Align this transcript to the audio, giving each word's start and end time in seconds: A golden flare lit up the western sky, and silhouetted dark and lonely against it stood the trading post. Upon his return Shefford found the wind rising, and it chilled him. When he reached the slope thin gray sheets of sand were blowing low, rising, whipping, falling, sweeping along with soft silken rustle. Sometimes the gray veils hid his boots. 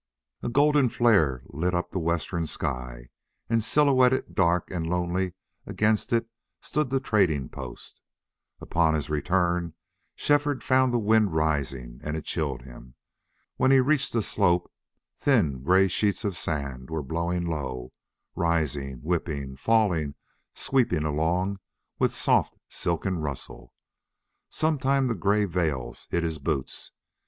A 0.41 0.49
golden 0.49 0.89
flare 0.89 1.43
lit 1.45 1.75
up 1.75 1.91
the 1.91 1.99
western 1.99 2.47
sky, 2.47 3.09
and 3.51 3.63
silhouetted 3.63 4.33
dark 4.33 4.71
and 4.71 4.89
lonely 4.89 5.33
against 5.67 6.11
it 6.11 6.27
stood 6.59 6.89
the 6.89 6.99
trading 6.99 7.49
post. 7.49 8.01
Upon 8.59 8.95
his 8.95 9.11
return 9.11 9.75
Shefford 10.15 10.63
found 10.63 10.91
the 10.91 10.97
wind 10.97 11.35
rising, 11.35 11.99
and 12.03 12.17
it 12.17 12.25
chilled 12.25 12.63
him. 12.63 12.95
When 13.57 13.69
he 13.69 13.79
reached 13.79 14.11
the 14.11 14.23
slope 14.23 14.71
thin 15.19 15.61
gray 15.61 15.87
sheets 15.87 16.25
of 16.25 16.35
sand 16.35 16.89
were 16.89 17.03
blowing 17.03 17.45
low, 17.45 17.93
rising, 18.35 19.01
whipping, 19.03 19.55
falling, 19.55 20.15
sweeping 20.55 21.03
along 21.05 21.59
with 21.99 22.11
soft 22.11 22.57
silken 22.67 23.19
rustle. 23.19 23.71
Sometimes 24.49 25.09
the 25.09 25.13
gray 25.13 25.45
veils 25.45 26.07
hid 26.09 26.23
his 26.23 26.39
boots. 26.39 26.91